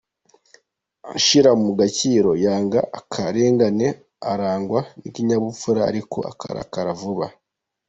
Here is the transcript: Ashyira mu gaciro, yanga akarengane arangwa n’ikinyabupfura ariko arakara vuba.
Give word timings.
Ashyira 1.15 1.51
mu 1.63 1.71
gaciro, 1.79 2.31
yanga 2.45 2.79
akarengane 2.99 3.87
arangwa 4.31 4.79
n’ikinyabupfura 4.99 5.81
ariko 5.89 6.17
arakara 6.49 6.89
vuba. 7.01 7.27